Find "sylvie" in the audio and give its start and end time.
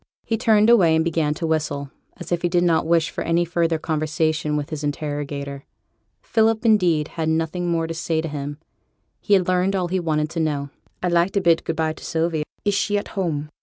12.03-12.41